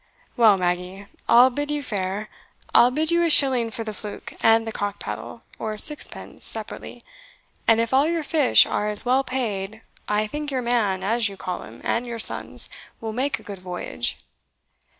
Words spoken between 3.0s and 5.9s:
you a shilling for the fluke and the cock padle, or